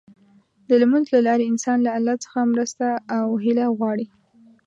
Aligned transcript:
د 0.67 0.69
لمونځ 0.81 1.05
له 1.15 1.19
لارې 1.27 1.45
انسان 1.51 1.77
له 1.83 1.91
الله 1.97 2.15
څخه 2.23 2.49
مرسته 2.53 2.87
او 3.17 3.25
هيله 3.43 3.65
غواړي. 3.77 4.05